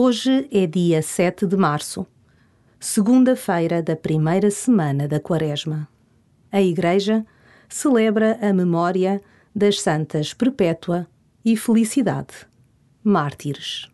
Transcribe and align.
Hoje 0.00 0.48
é 0.52 0.64
dia 0.64 1.02
7 1.02 1.44
de 1.44 1.56
março, 1.56 2.06
segunda-feira 2.78 3.82
da 3.82 3.96
primeira 3.96 4.48
semana 4.48 5.08
da 5.08 5.18
Quaresma. 5.18 5.88
A 6.52 6.62
Igreja 6.62 7.26
celebra 7.68 8.38
a 8.40 8.52
memória 8.52 9.20
das 9.52 9.80
santas 9.80 10.32
Perpétua 10.32 11.08
e 11.44 11.56
Felicidade, 11.56 12.46
mártires. 13.02 13.90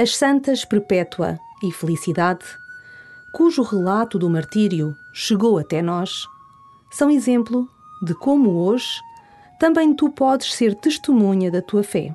As 0.00 0.16
Santas 0.16 0.64
Perpétua 0.64 1.40
e 1.60 1.72
Felicidade, 1.72 2.44
cujo 3.32 3.64
relato 3.64 4.16
do 4.16 4.30
martírio 4.30 4.94
chegou 5.12 5.58
até 5.58 5.82
nós, 5.82 6.24
são 6.88 7.10
exemplo 7.10 7.68
de 8.00 8.14
como 8.14 8.60
hoje 8.60 8.86
também 9.58 9.92
tu 9.92 10.08
podes 10.08 10.54
ser 10.54 10.76
testemunha 10.76 11.50
da 11.50 11.60
tua 11.60 11.82
fé, 11.82 12.14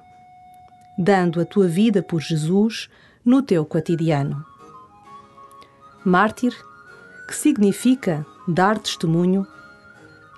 dando 0.98 1.42
a 1.42 1.46
tua 1.46 1.68
vida 1.68 2.02
por 2.02 2.22
Jesus 2.22 2.90
no 3.26 3.42
teu 3.42 3.66
cotidiano. 3.66 4.46
Mártir, 6.06 6.56
que 7.28 7.36
significa 7.36 8.26
dar 8.48 8.80
testemunho, 8.80 9.46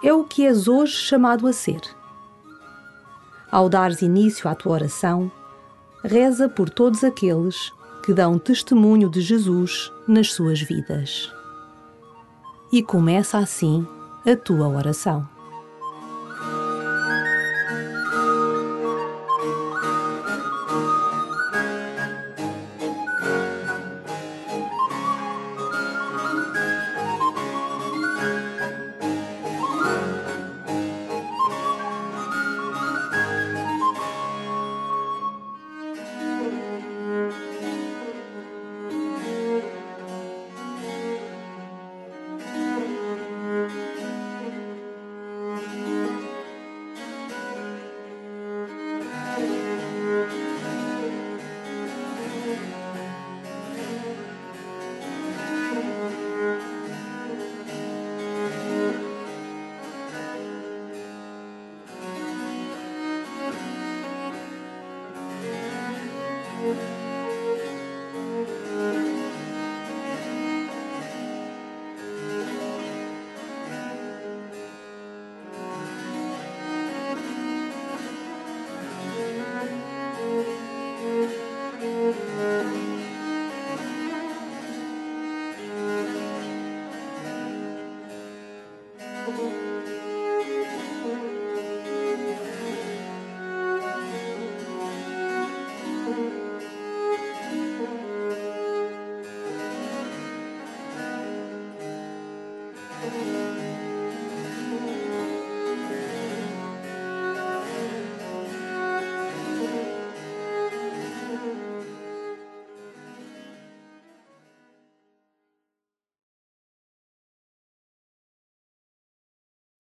é 0.03 0.11
o 0.11 0.23
que 0.23 0.47
és 0.47 0.67
hoje 0.67 0.93
chamado 0.93 1.45
a 1.45 1.53
ser. 1.53 1.81
Ao 3.51 3.69
dares 3.69 4.01
início 4.01 4.49
à 4.49 4.55
tua 4.55 4.71
oração, 4.71 5.31
reza 6.06 6.48
por 6.48 6.70
todos 6.70 7.03
aqueles 7.03 7.72
que 8.03 8.14
dão 8.14 8.38
testemunho 8.38 9.09
de 9.09 9.22
Jesus 9.22 9.91
nas 10.07 10.31
suas 10.31 10.62
vidas. 10.62 11.31
E 12.72 12.84
começa 12.84 13.38
assim 13.38 13.85
a 14.25 14.35
tua 14.35 14.68
oração. 14.68 15.34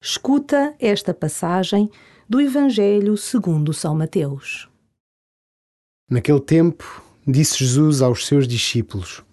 Escuta 0.07 0.75
esta 0.79 1.15
passagem 1.15 1.89
do 2.29 2.39
Evangelho 2.39 3.17
segundo 3.17 3.73
São 3.73 3.95
Mateus. 3.95 4.69
Naquele 6.07 6.41
tempo, 6.41 7.03
disse 7.25 7.57
Jesus 7.57 8.03
aos 8.03 8.27
seus 8.27 8.47
discípulos: 8.47 9.23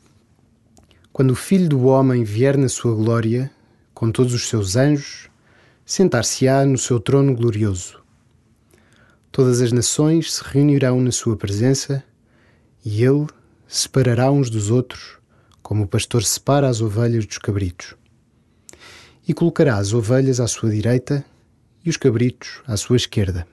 Quando 1.13 1.33
o 1.33 1.37
Filho 1.37 1.69
do 1.69 1.85
Homem 1.85 2.25
vier 2.25 2.57
na 2.57 2.71
sua 2.71 2.95
glória, 2.95 3.51
com 3.93 4.11
todos 4.11 4.33
os 4.33 4.49
seus 4.49 4.75
anjos, 4.75 5.29
sentar-se-á 5.85 6.65
no 6.65 6.79
seu 6.79 6.99
trono 6.99 7.37
glorioso. 7.37 8.03
Todas 9.31 9.61
as 9.61 9.73
nações 9.73 10.33
se 10.33 10.43
reunirão 10.43 11.03
na 11.03 11.13
sua 11.13 11.37
presença 11.37 12.03
e 12.83 13.05
ele 13.05 13.27
separará 13.69 14.33
uns 14.33 14.49
dos 14.49 14.71
outros, 14.71 15.19
como 15.63 15.85
o 15.85 15.87
pastor 15.87 16.25
separa 16.25 16.67
as 16.67 16.81
ovelhas 16.81 17.27
dos 17.27 17.37
cabritos 17.37 17.95
e 19.27 19.33
colocará 19.33 19.77
as 19.77 19.93
ovelhas 19.93 20.41
à 20.41 20.47
sua 20.47 20.71
direita 20.71 21.25
e 21.85 21.91
os 21.91 21.97
cabritos 21.97 22.61
à 22.67 22.77
sua 22.77 22.97
esquerda. 22.97 23.47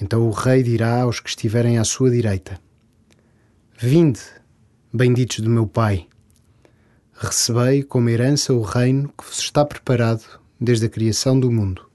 Então 0.00 0.26
o 0.28 0.30
rei 0.30 0.62
dirá 0.62 1.02
aos 1.02 1.20
que 1.20 1.28
estiverem 1.28 1.78
à 1.78 1.84
sua 1.84 2.10
direita: 2.10 2.60
Vinde, 3.76 4.20
benditos 4.92 5.40
do 5.40 5.50
meu 5.50 5.66
Pai, 5.66 6.06
recebei 7.14 7.82
como 7.82 8.08
herança 8.08 8.52
o 8.52 8.62
reino 8.62 9.12
que 9.16 9.24
vos 9.24 9.38
está 9.38 9.64
preparado 9.64 10.24
desde 10.60 10.86
a 10.86 10.88
criação 10.88 11.38
do 11.38 11.50
mundo. 11.50 11.88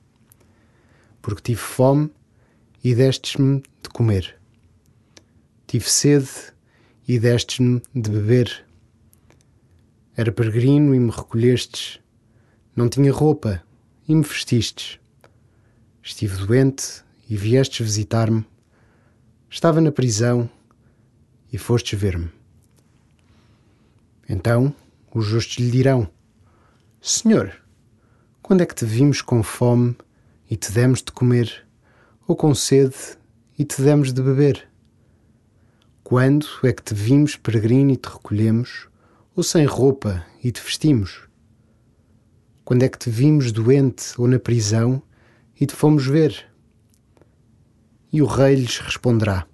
Porque 1.22 1.42
tive 1.42 1.62
fome 1.62 2.12
e 2.84 2.94
destes-me 2.94 3.64
de 3.82 3.90
comer. 3.90 4.38
Tive 5.66 5.90
sede 5.90 6.30
e 7.08 7.18
destes-me 7.18 7.82
de 7.96 8.10
beber 8.10 8.66
era 10.16 10.32
peregrino 10.32 10.94
e 10.94 11.00
me 11.00 11.10
recolhestes. 11.10 12.00
Não 12.76 12.88
tinha 12.88 13.12
roupa 13.12 13.64
e 14.08 14.14
me 14.14 14.22
vestistes. 14.22 15.00
Estive 16.04 16.46
doente 16.46 17.04
e 17.30 17.36
viestes 17.36 17.86
visitar-me. 17.86 18.46
Estava 19.50 19.82
na 19.82 19.92
prisão 19.92 20.50
e 21.52 21.58
fostes 21.58 22.00
ver-me. 22.00 22.30
Então 24.28 24.74
os 25.14 25.26
justos 25.26 25.58
lhe 25.58 25.72
dirão: 25.72 26.08
Senhor, 27.02 27.54
quando 28.42 28.62
é 28.62 28.66
que 28.66 28.76
te 28.76 28.86
vimos 28.86 29.22
com 29.22 29.42
fome 29.42 29.96
e 30.50 30.56
te 30.56 30.72
demos 30.72 31.02
de 31.02 31.12
comer, 31.12 31.66
ou 32.28 32.36
com 32.36 32.54
sede 32.54 33.18
e 33.58 33.66
te 33.66 33.82
demos 33.82 34.14
de 34.14 34.22
beber? 34.22 34.68
Quando 36.04 36.48
é 36.64 36.72
que 36.72 36.84
te 36.84 36.94
vimos 36.94 37.36
peregrino 37.36 37.92
e 37.92 37.98
te 37.98 38.10
recolhemos, 38.10 38.88
ou 39.36 39.44
sem 39.44 39.66
roupa 39.66 40.26
e 40.44 40.52
te 40.52 40.62
vestimos? 40.62 41.28
Quando 42.64 42.84
é 42.84 42.90
que 42.90 42.98
te 42.98 43.10
vimos 43.10 43.52
doente 43.52 44.14
ou 44.18 44.28
na 44.28 44.40
prisão 44.40 45.02
e 45.60 45.66
te 45.66 45.74
fomos 45.74 46.06
ver? 46.06 46.46
E 48.12 48.22
o 48.22 48.26
rei 48.26 48.56
lhes 48.56 48.80
responderá: 48.80 49.48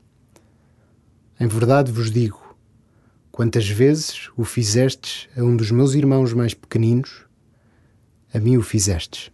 Em 1.39 1.47
verdade 1.47 1.91
vos 1.91 2.11
digo, 2.11 2.49
Quantas 3.39 3.69
vezes 3.69 4.29
o 4.35 4.43
fizestes 4.43 5.29
a 5.33 5.41
um 5.41 5.55
dos 5.55 5.71
meus 5.71 5.93
irmãos 5.93 6.33
mais 6.33 6.53
pequeninos, 6.53 7.25
a 8.33 8.37
mim 8.37 8.57
o 8.57 8.61
fizestes. 8.61 9.31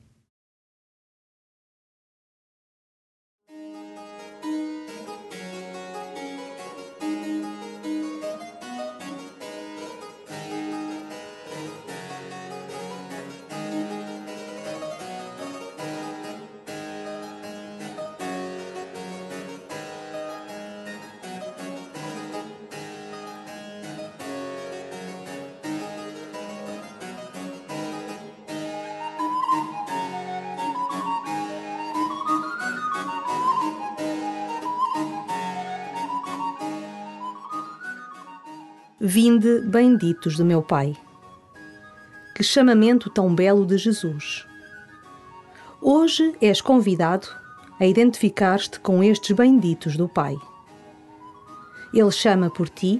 Vinde, 39.08 39.62
benditos 39.62 40.36
do 40.36 40.44
meu 40.44 40.64
Pai. 40.64 40.98
Que 42.34 42.42
chamamento 42.42 43.08
tão 43.08 43.36
belo 43.36 43.64
de 43.64 43.78
Jesus. 43.78 44.48
Hoje 45.80 46.36
és 46.42 46.60
convidado 46.60 47.28
a 47.80 47.86
identificar-te 47.86 48.80
com 48.80 49.04
estes 49.04 49.36
benditos 49.36 49.96
do 49.96 50.10
Pai. 50.10 50.36
Ele 51.94 52.10
chama 52.10 52.50
por 52.50 52.68
ti 52.68 53.00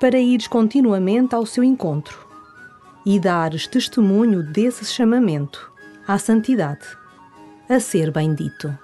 para 0.00 0.18
ires 0.18 0.48
continuamente 0.48 1.34
ao 1.34 1.44
seu 1.44 1.62
encontro 1.62 2.26
e 3.04 3.20
dares 3.20 3.66
testemunho 3.66 4.42
desse 4.42 4.86
chamamento 4.86 5.70
à 6.08 6.16
santidade, 6.16 6.86
a 7.68 7.78
ser 7.78 8.10
bendito. 8.10 8.74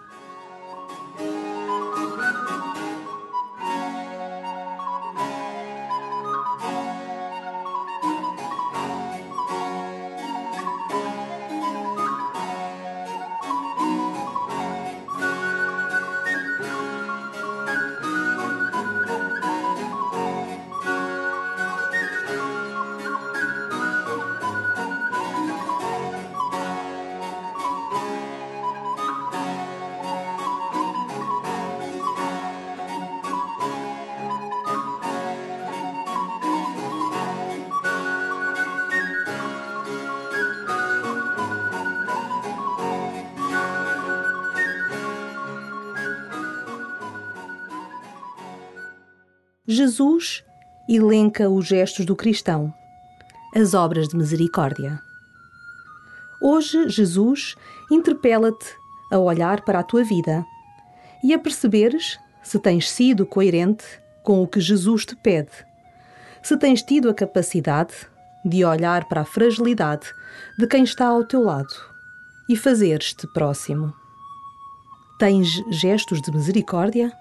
Jesus 49.71 50.43
elenca 50.89 51.51
os 51.51 51.67
gestos 51.67 52.07
do 52.07 52.17
cristão, 52.17 52.73
as 53.55 53.75
obras 53.75 54.09
de 54.09 54.17
misericórdia. 54.17 54.99
Hoje, 56.41 56.89
Jesus 56.89 57.55
interpela-te 57.91 58.67
a 59.13 59.19
olhar 59.19 59.61
para 59.67 59.81
a 59.81 59.83
tua 59.83 60.03
vida 60.03 60.43
e 61.23 61.35
a 61.35 61.39
perceberes 61.39 62.19
se 62.43 62.59
tens 62.59 62.89
sido 62.91 63.27
coerente 63.27 63.85
com 64.23 64.43
o 64.43 64.49
que 64.49 64.59
Jesus 64.59 65.05
te 65.05 65.15
pede, 65.17 65.53
se 66.43 66.57
tens 66.57 66.81
tido 66.83 67.11
a 67.11 67.15
capacidade 67.15 67.93
de 68.43 68.65
olhar 68.65 69.05
para 69.05 69.21
a 69.21 69.27
fragilidade 69.27 70.07
de 70.59 70.67
quem 70.67 70.83
está 70.83 71.09
ao 71.09 71.25
teu 71.25 71.43
lado 71.43 71.75
e 72.49 72.57
fazeres-te 72.57 73.27
próximo. 73.35 73.93
Tens 75.19 75.47
gestos 75.71 76.23
de 76.23 76.33
misericórdia? 76.33 77.13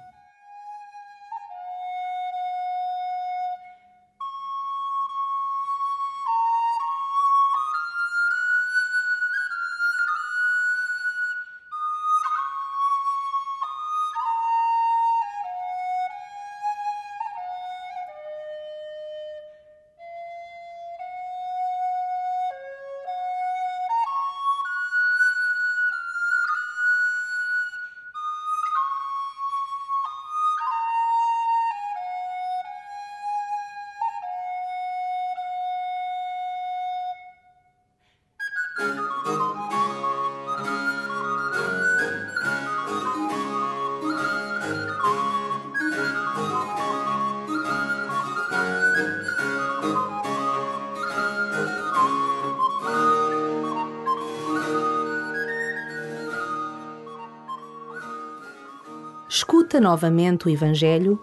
Escuta 59.67 59.81
novamente 59.81 60.47
o 60.47 60.49
Evangelho 60.49 61.19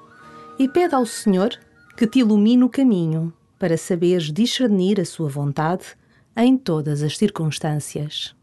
e 0.59 0.69
pede 0.69 0.95
ao 0.95 1.07
Senhor 1.07 1.59
que 1.97 2.07
te 2.07 2.19
ilumine 2.19 2.63
o 2.63 2.69
caminho 2.69 3.33
para 3.59 3.79
saberes 3.79 4.31
discernir 4.31 5.01
a 5.01 5.05
sua 5.07 5.31
vontade 5.31 5.97
em 6.37 6.59
todas 6.59 7.03
as 7.03 7.17
circunstâncias. 7.17 8.37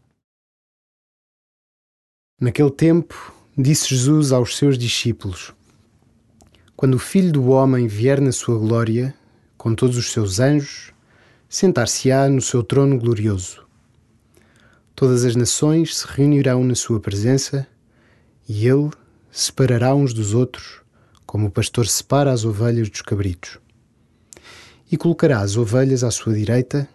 Naquele 2.40 2.72
tempo, 2.72 3.32
disse 3.56 3.94
Jesus 3.94 4.32
aos 4.32 4.56
seus 4.56 4.76
discípulos: 4.76 5.54
Quando 6.74 6.94
o 6.94 6.98
Filho 6.98 7.30
do 7.30 7.50
Homem 7.50 7.86
vier 7.86 8.20
na 8.20 8.32
sua 8.32 8.58
glória, 8.58 9.14
com 9.56 9.72
todos 9.72 9.96
os 9.96 10.10
seus 10.10 10.40
anjos, 10.40 10.92
sentar-se-á 11.48 12.28
no 12.28 12.40
seu 12.40 12.64
trono 12.64 12.98
glorioso. 12.98 13.64
Todas 14.96 15.24
as 15.24 15.36
nações 15.36 15.96
se 15.98 16.08
reunirão 16.08 16.64
na 16.64 16.74
sua 16.74 16.98
presença 16.98 17.68
e 18.48 18.66
ele 18.66 18.90
separará 19.32 19.94
uns 19.94 20.12
dos 20.12 20.34
outros, 20.34 20.82
como 21.24 21.46
o 21.46 21.50
pastor 21.50 21.88
separa 21.88 22.30
as 22.30 22.44
ovelhas 22.44 22.90
dos 22.90 23.00
cabritos. 23.00 23.58
E 24.90 24.96
colocará 24.98 25.40
as 25.40 25.56
ovelhas 25.56 26.04
à 26.04 26.10
sua 26.10 26.34
direita 26.34 26.86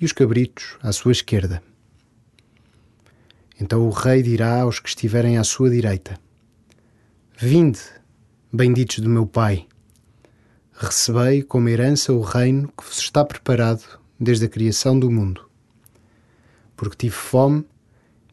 e 0.00 0.06
os 0.06 0.12
cabritos 0.12 0.78
à 0.82 0.90
sua 0.92 1.12
esquerda. 1.12 1.62
Então 3.60 3.86
o 3.86 3.90
rei 3.90 4.22
dirá 4.22 4.62
aos 4.62 4.80
que 4.80 4.88
estiverem 4.88 5.36
à 5.36 5.44
sua 5.44 5.68
direita: 5.68 6.18
Vinde, 7.36 7.80
benditos 8.50 9.00
do 9.00 9.10
meu 9.10 9.26
Pai, 9.26 9.66
recebei 10.72 11.42
como 11.42 11.68
herança 11.68 12.14
o 12.14 12.22
reino 12.22 12.72
que 12.76 12.82
vos 12.82 12.98
está 12.98 13.22
preparado 13.22 14.00
desde 14.18 14.46
a 14.46 14.48
criação 14.48 14.98
do 14.98 15.10
mundo. 15.10 15.48
Porque 16.74 16.96
tive 16.96 17.14
fome 17.14 17.66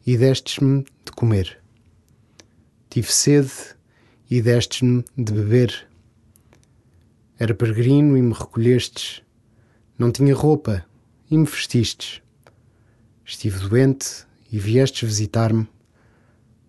e 0.06 0.16
destes-me 0.16 0.84
de 1.04 1.12
comer. 1.14 1.61
Tive 2.92 3.10
sede 3.10 3.50
e 4.30 4.42
destes-me 4.42 5.02
de 5.16 5.32
beber. 5.32 5.88
Era 7.38 7.54
peregrino 7.54 8.18
e 8.18 8.20
me 8.20 8.34
recolhestes. 8.34 9.22
Não 9.98 10.12
tinha 10.12 10.34
roupa 10.34 10.84
e 11.30 11.38
me 11.38 11.46
vestistes. 11.46 12.20
Estive 13.24 13.66
doente 13.66 14.26
e 14.50 14.58
viestes 14.58 15.08
visitar-me. 15.08 15.66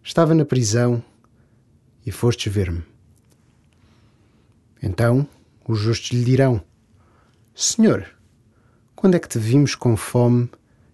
Estava 0.01 0.33
na 0.33 0.45
prisão 0.45 1.03
e 2.05 2.09
fostes 2.09 2.53
ver-me. 2.53 2.85
Então 4.81 5.27
os 5.67 5.77
justos 5.77 6.11
lhe 6.11 6.23
dirão: 6.23 6.63
Senhor, 7.53 8.07
quando 8.95 9.15
é 9.15 9.19
que 9.19 9.27
te 9.27 9.39
vimos 9.39 9.75
com 9.75 9.97
fome 9.97 10.49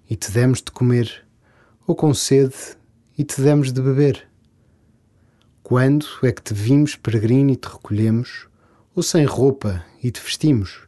e 0.09 0.15
te 0.15 0.31
demos 0.31 0.57
de 0.57 0.71
comer, 0.71 1.23
ou 1.85 1.95
com 1.95 2.15
sede 2.15 2.55
e 3.15 3.23
te 3.23 3.39
demos 3.39 3.71
de 3.71 3.79
beber? 3.79 4.28
Quando 5.63 6.05
é 6.23 6.31
que 6.31 6.41
te 6.41 6.53
vimos 6.53 6.95
peregrino 6.95 7.51
e 7.51 7.55
te 7.55 7.67
recolhemos, 7.67 8.47
ou 8.95 9.03
sem 9.03 9.25
roupa 9.25 9.85
e 10.03 10.11
te 10.11 10.19
vestimos? 10.21 10.87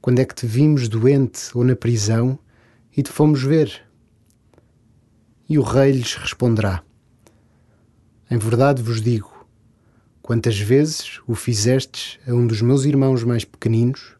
Quando 0.00 0.18
é 0.18 0.24
que 0.24 0.34
te 0.34 0.46
vimos 0.46 0.88
doente 0.88 1.50
ou 1.54 1.64
na 1.64 1.76
prisão 1.76 2.38
e 2.96 3.02
te 3.02 3.10
fomos 3.10 3.42
ver? 3.42 3.84
E 5.48 5.58
o 5.58 5.62
rei 5.62 5.92
lhes 5.92 6.14
responderá: 6.14 6.82
Em 8.30 8.38
verdade 8.38 8.82
vos 8.82 9.00
digo, 9.00 9.36
Quantas 10.26 10.58
vezes 10.58 11.20
o 11.24 11.36
fizestes 11.36 12.18
a 12.26 12.34
um 12.34 12.48
dos 12.48 12.60
meus 12.60 12.84
irmãos 12.84 13.22
mais 13.22 13.44
pequeninos, 13.44 14.16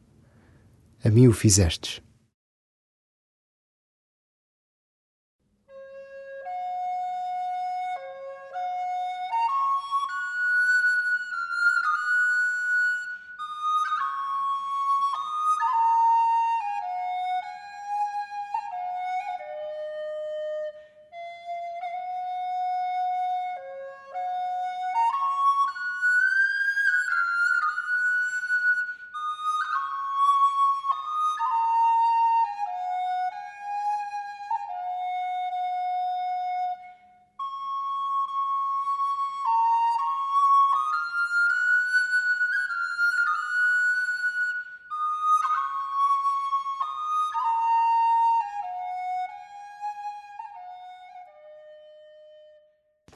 a 1.02 1.11
mim 1.11 1.26
o 1.26 1.32
fizestes. 1.32 2.00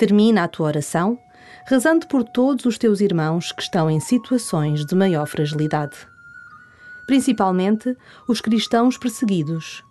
Termina 0.01 0.45
a 0.45 0.49
tua 0.49 0.69
oração 0.69 1.19
rezando 1.67 2.07
por 2.07 2.25
todos 2.25 2.65
os 2.65 2.79
teus 2.79 3.03
irmãos 3.03 3.53
que 3.53 3.61
estão 3.61 3.91
em 3.91 4.01
situações 4.01 4.87
de 4.87 4.95
maior 4.95 5.27
fragilidade, 5.27 5.95
principalmente 7.07 7.95
os 8.27 8.41
cristãos 8.41 8.97
perseguidos, 8.97 9.85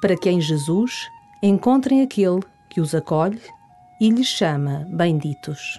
para 0.00 0.16
que 0.16 0.30
em 0.30 0.40
Jesus 0.40 1.06
encontrem 1.42 2.00
aquele 2.00 2.40
que 2.70 2.80
os 2.80 2.94
acolhe 2.94 3.38
e 4.00 4.08
lhes 4.08 4.28
chama 4.28 4.86
benditos. 4.88 5.78